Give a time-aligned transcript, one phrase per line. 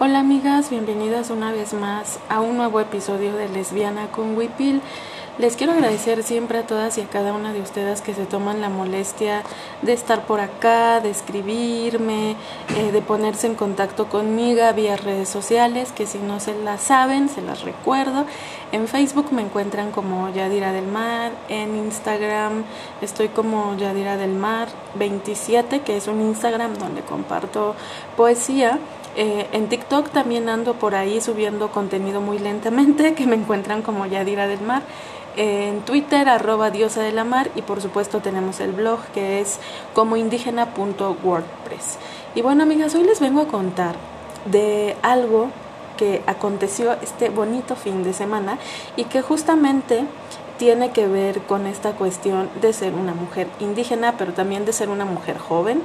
[0.00, 4.80] Hola amigas, bienvenidas una vez más a un nuevo episodio de Lesbiana con Wipil.
[5.38, 8.60] Les quiero agradecer siempre a todas y a cada una de ustedes que se toman
[8.60, 9.42] la molestia
[9.82, 12.36] de estar por acá, de escribirme,
[12.76, 17.28] eh, de ponerse en contacto conmigo vía redes sociales, que si no se las saben,
[17.28, 18.24] se las recuerdo.
[18.70, 22.62] En Facebook me encuentran como Yadira del Mar, en Instagram
[23.02, 27.74] estoy como Yadira del Mar 27, que es un Instagram donde comparto
[28.16, 28.78] poesía.
[29.20, 34.06] Eh, en TikTok también ando por ahí subiendo contenido muy lentamente, que me encuentran como
[34.06, 34.82] Yadira del Mar
[35.36, 39.58] en Twitter, arroba diosa de la mar, y por supuesto tenemos el blog que es
[39.92, 41.98] comoindígena.wordpress.
[42.36, 43.96] Y bueno, amigas, hoy les vengo a contar
[44.46, 45.48] de algo
[45.96, 48.56] que aconteció este bonito fin de semana
[48.96, 50.04] y que justamente
[50.58, 54.88] tiene que ver con esta cuestión de ser una mujer indígena, pero también de ser
[54.88, 55.82] una mujer joven,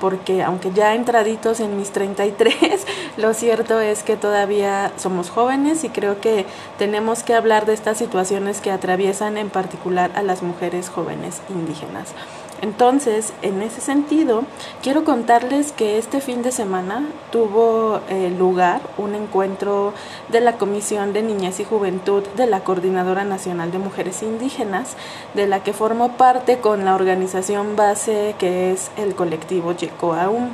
[0.00, 5.88] porque aunque ya entraditos en mis 33, lo cierto es que todavía somos jóvenes y
[5.88, 6.46] creo que
[6.78, 12.14] tenemos que hablar de estas situaciones que atraviesan en particular a las mujeres jóvenes indígenas.
[12.64, 14.44] Entonces, en ese sentido,
[14.82, 19.92] quiero contarles que este fin de semana tuvo eh, lugar un encuentro
[20.30, 24.96] de la Comisión de Niñez y Juventud de la Coordinadora Nacional de Mujeres Indígenas,
[25.34, 30.48] de la que formo parte con la organización base que es el colectivo Yecoaum.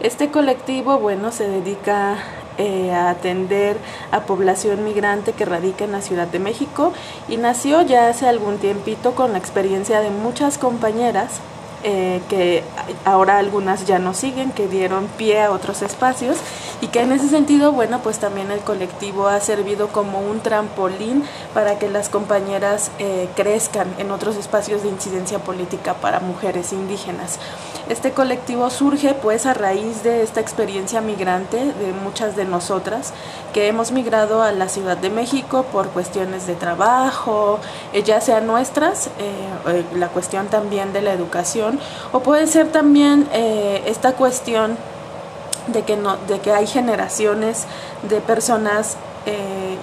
[0.00, 2.16] Este colectivo, bueno, se dedica
[2.58, 3.76] eh, a atender
[4.10, 6.92] a población migrante que radica en la Ciudad de México
[7.28, 11.40] y nació ya hace algún tiempito con la experiencia de muchas compañeras
[11.88, 12.64] eh, que
[13.04, 16.36] ahora algunas ya no siguen, que dieron pie a otros espacios
[16.80, 21.22] y que en ese sentido, bueno, pues también el colectivo ha servido como un trampolín
[21.54, 27.38] para que las compañeras eh, crezcan en otros espacios de incidencia política para mujeres indígenas.
[27.88, 33.12] Este colectivo surge pues a raíz de esta experiencia migrante de muchas de nosotras
[33.52, 37.60] que hemos migrado a la Ciudad de México por cuestiones de trabajo,
[37.92, 41.78] eh, ya sean nuestras, eh, la cuestión también de la educación,
[42.10, 44.76] o puede ser también eh, esta cuestión
[45.68, 47.66] de que, no, de que hay generaciones
[48.08, 48.95] de personas eh,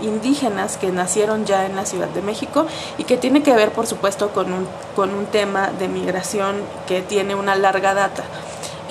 [0.03, 3.87] indígenas que nacieron ya en la Ciudad de México y que tiene que ver, por
[3.87, 8.23] supuesto, con un, con un tema de migración que tiene una larga data.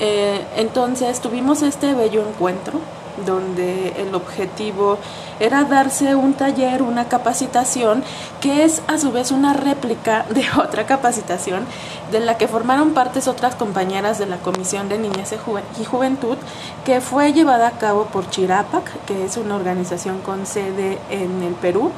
[0.01, 2.81] Eh, entonces tuvimos este bello encuentro
[3.27, 4.99] donde el objetivo
[5.41, 8.05] era darse un taller, una capacitación,
[8.41, 11.67] que es a su vez una réplica de otra capacitación
[12.11, 15.33] de la que formaron partes otras compañeras de la Comisión de Niñez
[15.81, 16.37] y Juventud,
[16.85, 21.55] que fue llevada a cabo por Chirapac, que es una organización con sede en el
[21.55, 21.91] Perú,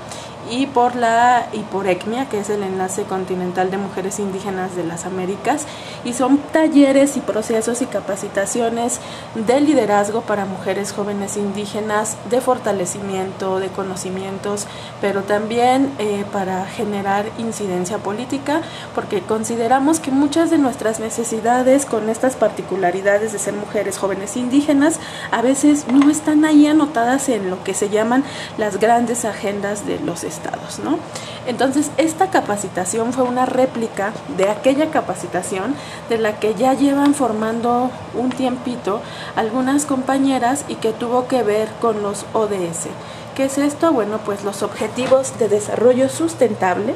[0.50, 4.84] y por la y por ECMIA, que es el Enlace Continental de Mujeres Indígenas de
[4.84, 5.66] las Américas,
[6.04, 9.00] y son talleres y procesos y capacitaciones
[9.34, 14.66] de liderazgo para mujeres jóvenes indígenas, de fortalecimiento, de conocimientos,
[15.00, 18.62] pero también eh, para generar incidencia política,
[18.94, 24.98] porque consideramos que muchas de nuestras necesidades con estas particularidades de ser mujeres jóvenes indígenas
[25.30, 28.24] a veces no están ahí anotadas en lo que se llaman
[28.58, 30.98] las grandes agendas de los estados, ¿no?
[31.46, 35.74] Entonces, esta capacitación fue una réplica de aquella capacitación
[36.08, 39.00] de la que ya llevan formando un tiempito
[39.36, 42.88] algunas compañeras y que tuvo que ver con los ODS.
[43.34, 43.92] ¿Qué es esto?
[43.92, 46.94] Bueno, pues los Objetivos de Desarrollo Sustentable,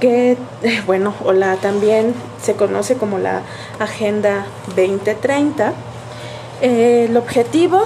[0.00, 0.36] que,
[0.86, 3.42] bueno, o la también se conoce como la
[3.78, 4.46] Agenda
[4.76, 5.72] 2030.
[6.60, 7.84] el objetivo,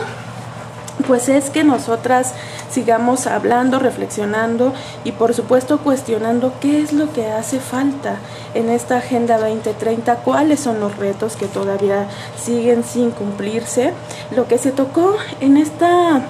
[1.06, 2.32] pues es que nosotras
[2.70, 4.72] sigamos hablando, reflexionando
[5.04, 8.16] y por supuesto cuestionando qué es lo que hace falta
[8.54, 12.08] en esta Agenda 2030, cuáles son los retos que todavía
[12.42, 13.92] siguen sin cumplirse.
[14.34, 16.22] Lo que se tocó en esta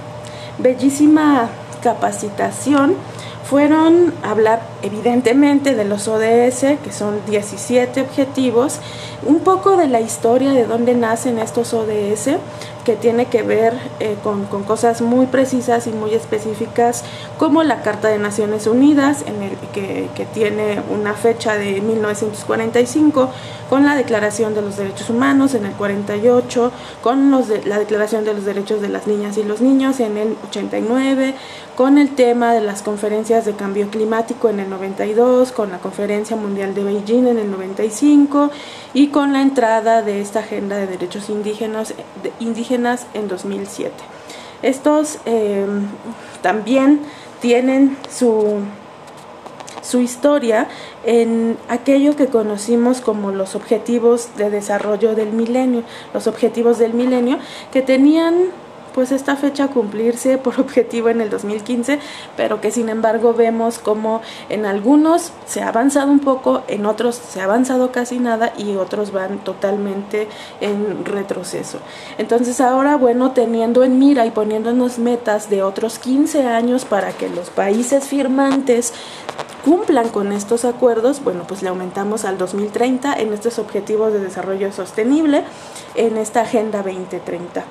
[0.59, 1.49] bellísima
[1.83, 2.97] capacitación
[3.49, 8.81] fueron hablar evidentemente de los ODS, que son 17 objetivos,
[9.25, 12.31] un poco de la historia de dónde nacen estos ODS,
[12.87, 17.03] que tiene que ver eh, con, cosas muy precisas y muy específicas,
[17.37, 23.29] como la Carta de Naciones Unidas, en el, que, tiene una fecha de 1945,
[23.69, 26.71] con la Declaración de los Derechos Humanos en el 48,
[27.03, 30.17] con los de, la Declaración de los Derechos de las Niñas y los Niños en
[30.17, 31.35] el 89,
[31.77, 36.35] con el tema de las conferencias de cambio climático en el 92, con la Conferencia
[36.35, 38.51] Mundial de Beijing en el 95
[38.95, 41.93] y con la entrada de esta Agenda de Derechos Indígenas,
[42.41, 43.93] indígenas en 2007.
[44.63, 45.87] Estos em,
[46.41, 47.01] también
[47.43, 48.61] tienen su,
[49.83, 50.69] su historia
[51.05, 55.83] en aquello que conocimos como los objetivos de desarrollo del milenio,
[56.15, 57.39] los objetivos del milenio
[57.71, 58.47] que tenían
[58.97, 62.01] pues esta fecha cumplirse por objetivo en el 2015,
[62.37, 67.15] pero que sin embargo vemos como en algunos se ha avanzado un poco, en otros
[67.15, 70.29] se ha avanzado casi nada y otros van totalmente
[70.63, 71.79] en retroceso.
[72.17, 77.29] Entonces ahora, bueno, teniendo en mira y poniéndonos metas de otros 15 años para que
[77.29, 78.95] los países firmantes
[79.63, 84.73] cumplan con estos acuerdos, bueno, pues le aumentamos al 2030 en estos objetivos de desarrollo
[84.73, 85.45] sostenible,
[85.97, 87.65] en esta Agenda 2030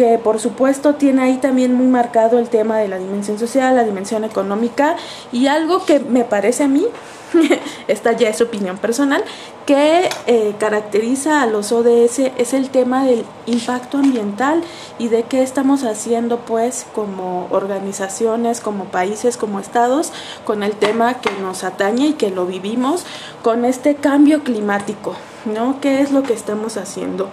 [0.00, 3.84] que por supuesto tiene ahí también muy marcado el tema de la dimensión social, la
[3.84, 4.96] dimensión económica
[5.30, 6.86] y algo que me parece a mí,
[7.86, 9.22] esta ya es opinión personal,
[9.66, 14.62] que eh, caracteriza a los ODS es el tema del impacto ambiental
[14.98, 20.14] y de qué estamos haciendo pues como organizaciones, como países, como estados,
[20.46, 23.04] con el tema que nos atañe y que lo vivimos
[23.42, 25.14] con este cambio climático,
[25.44, 25.78] ¿no?
[25.82, 27.28] ¿Qué es lo que estamos haciendo?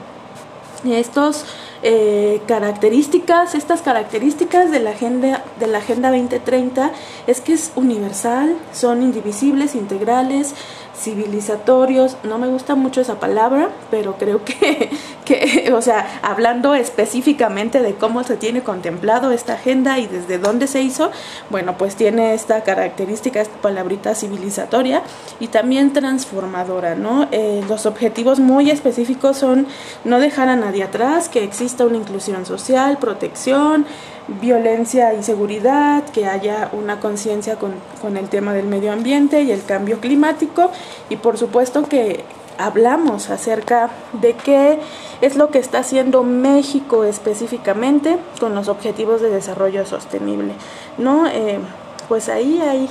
[0.84, 1.46] Estos
[1.84, 6.92] eh, características, estas características de la, agenda, de la Agenda 2030
[7.28, 10.56] es que es universal, son indivisibles, integrales,
[11.00, 14.90] civilizatorios, no me gusta mucho esa palabra, pero creo que,
[15.26, 20.68] que, o sea, hablando específicamente de cómo se tiene contemplado esta agenda y desde dónde
[20.68, 21.12] se hizo,
[21.50, 25.04] bueno, pues tiene esta característica, esta palabrita civilizatoria
[25.40, 27.28] y también transformadora, ¿no?
[27.32, 29.68] Eh, los objetivos muy específicos son
[30.04, 33.86] no dejar a nadie atrás, que exista una inclusión social, protección,
[34.28, 39.52] violencia y seguridad, que haya una conciencia con, con, el tema del medio ambiente y
[39.52, 40.72] el cambio climático
[41.10, 42.24] y por supuesto que
[42.58, 44.80] hablamos acerca de qué
[45.22, 50.54] es lo que está haciendo México específicamente con los objetivos de desarrollo sostenible.
[50.98, 51.28] ¿no?
[51.28, 51.60] Eh,
[52.08, 52.90] pues ahí hay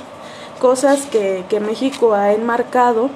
[0.59, 3.09] cosas que, que México ha enmarcado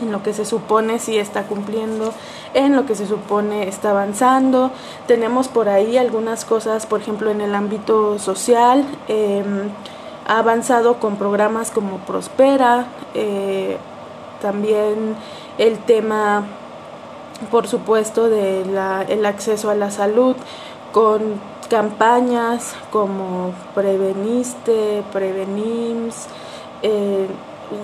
[0.00, 2.12] en lo que se supone si está cumpliendo,
[2.54, 4.70] en lo que se supone está avanzando.
[5.06, 8.84] Tenemos por ahí algunas cosas, por ejemplo, en el ámbito social.
[9.08, 9.70] Em,
[10.26, 13.78] ha avanzado con programas como Prospera, eh,
[14.42, 15.16] también
[15.56, 16.44] el tema,
[17.50, 18.76] por supuesto, del
[19.08, 20.34] el acceso a la salud,
[20.92, 26.26] con campañas como Preveniste, Prevenims.
[26.82, 27.26] Eh,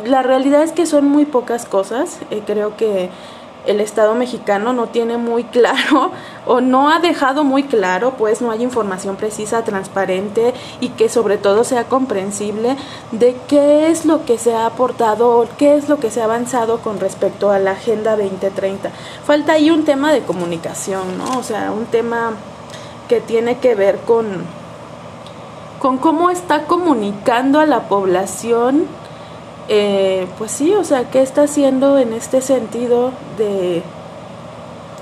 [0.05, 2.19] la realidad es que son muy pocas cosas.
[2.31, 3.11] Eh, creo que
[3.67, 6.11] el Estado mexicano no tiene muy claro
[6.47, 11.39] o no ha dejado muy claro, pues no hay información precisa, transparente y que sobre
[11.39, 12.77] todo sea comprensible
[13.13, 16.79] de qué es lo que se ha aportado, qué es lo que se ha avanzado
[16.79, 18.91] con respecto a la Agenda 2030.
[19.25, 21.39] Falta ahí un tema de comunicación, ¿no?
[21.39, 22.33] O sea, un tema
[23.09, 24.45] que tiene que ver con,
[25.79, 28.87] con cómo está comunicando a la población
[29.69, 33.83] eh, pues sí, o sea, ¿qué está haciendo en este sentido de,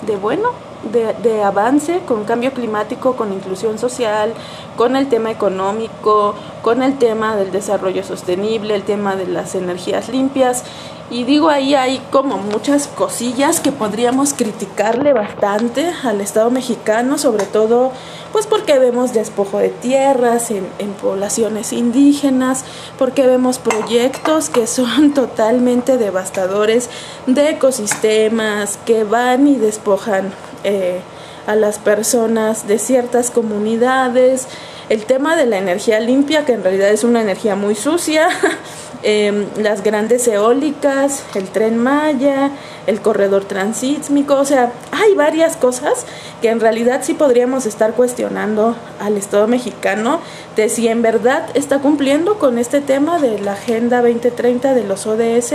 [0.07, 0.51] de bueno,
[0.93, 4.33] de, de, avance con cambio climático, con inclusión social,
[4.77, 10.09] con el tema económico, con el tema del desarrollo sostenible, el tema de las energías
[10.09, 10.65] limpias
[11.11, 17.47] y digo, ahí hay como muchas cosillas que podríamos criticarle bastante al Estado mexicano, sobre
[17.47, 17.93] todo
[18.33, 22.65] pues porque vemos despojo de tierras en, en poblaciones indígenas,
[22.97, 26.89] porque vemos proyectos que son totalmente devastadores
[27.27, 30.33] de ecosistemas, que van y despojan
[30.63, 31.01] eh,
[31.47, 34.47] a las personas de ciertas comunidades,
[34.89, 38.29] el tema de la energía limpia, que en realidad es una energía muy sucia,
[39.03, 42.51] Em, las grandes eólicas, el tren Maya,
[42.87, 46.05] el corredor transísmico, o sea, hay varias cosas
[46.43, 50.21] que en realidad sí podríamos estar cuestionando al Estado mexicano
[50.55, 55.07] de si en verdad está cumpliendo con este tema de la Agenda 2030 de los
[55.07, 55.55] ODS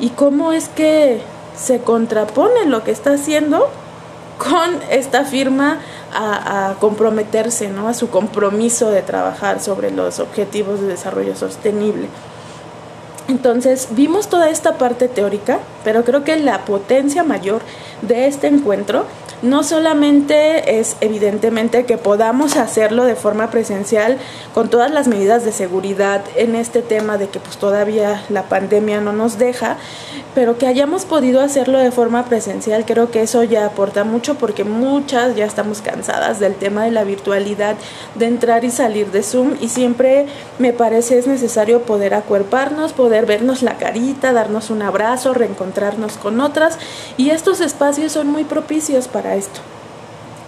[0.00, 1.20] y cómo es que
[1.56, 3.70] se contrapone lo que está haciendo
[4.38, 5.78] con esta firma
[6.12, 7.86] a, a, comprometerse, ¿no?
[7.86, 12.08] a su compromiso de trabajar sobre los objetivos de desarrollo sostenible.
[13.32, 17.62] Entonces vimos toda esta parte teórica, pero creo que la potencia mayor
[18.02, 19.06] de este encuentro
[19.42, 24.18] no solamente es evidentemente que podamos hacerlo de forma presencial
[24.54, 29.00] con todas las medidas de seguridad en este tema de que pues todavía la pandemia
[29.00, 29.78] no nos deja,
[30.36, 34.62] pero que hayamos podido hacerlo de forma presencial, creo que eso ya aporta mucho porque
[34.62, 37.74] muchas ya estamos cansadas del tema de la virtualidad,
[38.14, 40.26] de entrar y salir de Zoom y siempre
[40.60, 45.71] me parece es necesario poder acuerparnos, poder vernos la carita, darnos un abrazo, reencontrarnos
[46.20, 46.78] con otras
[47.16, 49.60] y estos espacios son muy propicios para esto.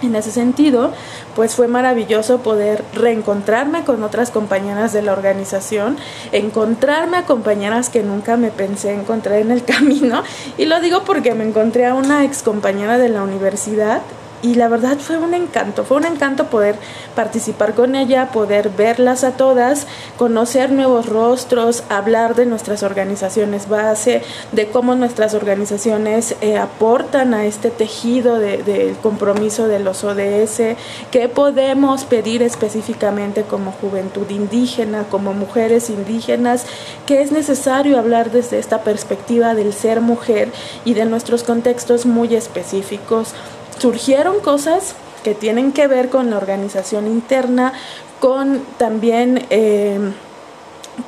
[0.02, 0.92] En ese sentido,
[1.34, 5.96] pues fue maravilloso poder reencontrarme con otras compañeras de la organización,
[6.32, 10.22] encontrarme a compañeras que nunca me pensé encontrar en el camino,
[10.58, 14.02] y lo digo porque me encontré a una ex compañera de la universidad
[14.44, 16.76] y la verdad fue un encanto, fue un encanto poder
[17.14, 19.86] participar con ella, poder verlas a todas,
[20.18, 24.22] conocer nuevos rostros, hablar de nuestras organizaciones base,
[24.52, 30.76] de cómo nuestras organizaciones eh, aportan a este tejido del de, compromiso de los ODS,
[31.10, 36.66] qué podemos pedir específicamente como juventud indígena, como mujeres indígenas,
[37.06, 40.52] que es necesario hablar desde esta perspectiva del ser mujer
[40.84, 43.34] y de nuestros contextos muy específicos.
[43.78, 47.72] Surgieron cosas que tienen que ver con la organización interna,
[48.20, 49.46] con también...
[49.50, 50.12] Eh,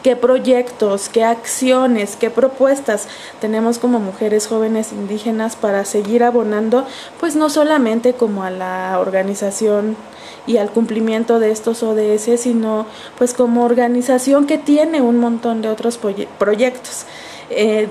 [0.02, 3.08] qué proyectos, qué acciones, qué propuestas
[3.40, 6.87] tenemos como mujeres jóvenes indígenas para seguir abonando,
[7.20, 9.96] pues no solamente como a la organización
[10.46, 12.87] y al cumplimiento de estos ODS, sino
[13.18, 15.99] pues como organización que tiene un montón de otros
[16.38, 17.04] proyectos.
[17.50, 17.88] Eh,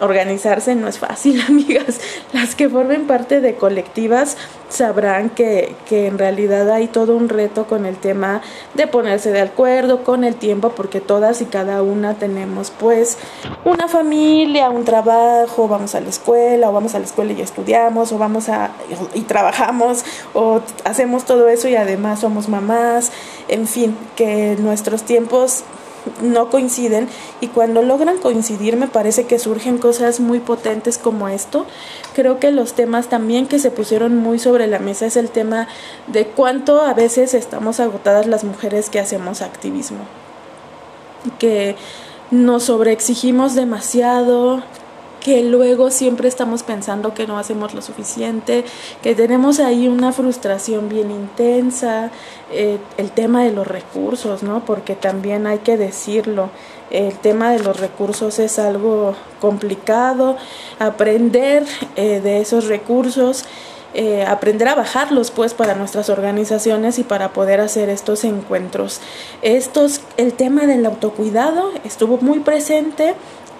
[0.00, 2.00] organizarse no es fácil, amigas.
[2.32, 4.36] Las que formen parte de colectivas
[4.68, 8.42] sabrán que, que, en realidad hay todo un reto con el tema
[8.74, 13.18] de ponerse de acuerdo con el tiempo, porque todas y cada una tenemos pues
[13.64, 18.12] una familia, un trabajo, vamos a la escuela, o vamos a la escuela y estudiamos,
[18.12, 18.72] o vamos a
[19.14, 23.12] y trabajamos, o hacemos todo eso y además somos mamás,
[23.48, 25.64] en fin, que nuestros tiempos
[26.22, 27.08] no coinciden
[27.40, 31.66] y cuando logran coincidir me parece que surgen cosas muy potentes como esto.
[32.14, 35.68] Creo que los temas también que se pusieron muy sobre la mesa es el tema
[36.06, 40.00] de cuánto a veces estamos agotadas las mujeres que hacemos activismo.
[41.38, 41.76] Que
[42.30, 44.62] nos sobreexigimos demasiado,
[45.24, 48.62] que luego siempre estamos pensando que no hacemos lo suficiente,
[49.02, 52.10] que tenemos ahí una frustración bien intensa,
[52.52, 54.66] eh, el tema de los recursos, ¿no?
[54.66, 56.50] Porque también hay que decirlo,
[56.90, 60.36] el tema de los recursos es algo complicado,
[60.78, 61.64] aprender
[61.96, 63.46] eh, de esos recursos.
[63.96, 69.00] Eh, aprender a bajarlos pues para nuestras organizaciones y para poder hacer estos encuentros.
[69.40, 73.14] Estos, el tema del autocuidado estuvo muy presente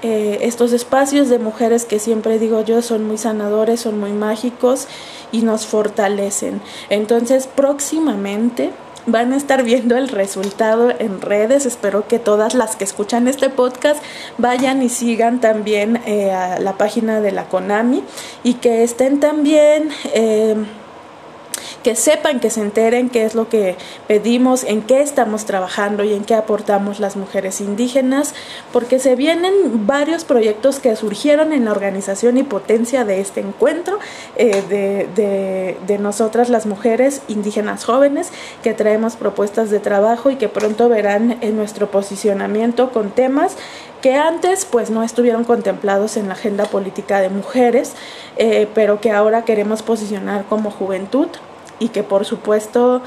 [0.07, 4.87] eh, estos espacios de mujeres que siempre digo yo son muy sanadores, son muy mágicos
[5.33, 6.61] y nos fortalecen.
[6.91, 8.71] Entonces próximamente
[9.07, 11.65] van a estar viendo el resultado en redes.
[11.65, 14.03] Espero que todas las que escuchan este podcast
[14.37, 18.05] vayan y sigan también eh, a la página de la Konami
[18.43, 19.89] y que estén también...
[20.13, 20.55] Eh,
[21.85, 23.77] que sepan, que se enteren qué es lo que
[24.09, 28.35] pedimos, en qué estamos trabajando y en qué aportamos las mujeres indígenas,
[28.73, 34.01] porque se vienen varios proyectos que surgieron en la organización y potencia de este encuentro
[34.37, 40.37] eh, de, de, de nosotras las mujeres indígenas jóvenes, que traemos propuestas de trabajo y
[40.37, 43.57] que pronto verán en nuestro posicionamiento con temas
[44.01, 47.93] que antes pues no estuvieron contemplados en la agenda política de mujeres,
[48.37, 51.29] eh, pero que ahora queremos posicionar como juventud
[51.85, 53.03] y que por supuesto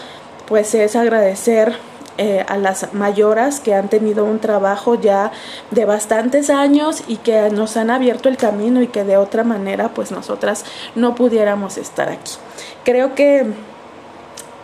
[0.48, 1.75] pues es agradecer
[2.19, 5.31] eh, a las mayoras que han tenido un trabajo ya
[5.72, 9.89] de bastantes años y que nos han abierto el camino y que de otra manera
[9.89, 12.34] pues nosotras no pudiéramos estar aquí.
[12.84, 13.48] Creo que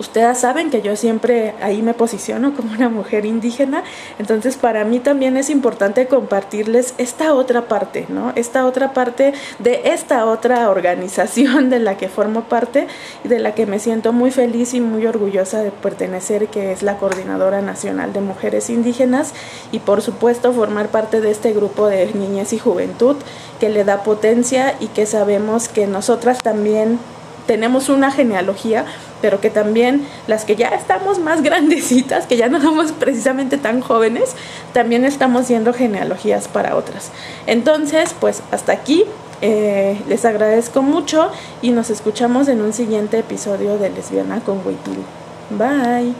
[0.03, 3.83] ustedes saben que yo siempre ahí me posiciono como una mujer indígena,
[4.19, 8.33] entonces para mí también es importante compartirles esta otra parte, ¿no?
[8.35, 12.87] Esta otra parte de esta otra organización de la que formo parte
[13.23, 16.83] y de la que me siento muy feliz y muy orgullosa de pertenecer, que es
[16.83, 19.33] la Coordinadora Nacional de Mujeres Indígenas
[19.71, 23.15] y por supuesto formar parte de este grupo de niñez y juventud
[23.59, 26.99] que le da potencia y que sabemos que nosotras también
[27.45, 28.85] tenemos una genealogía,
[29.23, 33.79] pero que también las que ya estamos más grandecitas, que ya no somos precisamente tan
[33.79, 34.35] jóvenes,
[34.73, 37.09] también estamos siendo genealogías para otras.
[37.47, 39.05] Entonces, pues hasta aquí.
[39.45, 41.29] Eh, les agradezco mucho
[41.61, 45.03] y nos escuchamos en un siguiente episodio de Lesbiana con Waitil.
[45.49, 46.13] Bye.